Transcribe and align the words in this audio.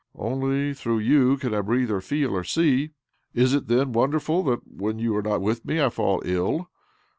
Only 0.17 0.73
through 0.73 0.97
you 0.97 1.37
can 1.37 1.53
I 1.53 1.61
breathe 1.61 1.91
or 1.91 2.01
feel 2.01 2.31
or 2.33 2.43
see. 2.43 2.89
Is 3.35 3.53
it, 3.53 3.67
then, 3.67 3.91
wonderful 3.91 4.41
that, 4.45 4.61
when 4.67 4.97
you 4.97 5.15
are 5.15 5.21
not 5.21 5.41
with 5.41 5.63
me, 5.63 5.79
I 5.79 5.89
fall 5.89 6.23
ill? 6.25 6.71